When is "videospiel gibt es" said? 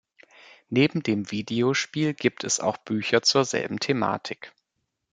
1.29-2.59